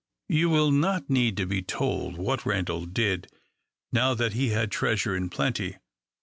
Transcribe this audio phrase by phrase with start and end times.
[0.29, 3.31] You will not need to be told what Randal did,
[3.91, 5.75] now that he had treasure in plenty.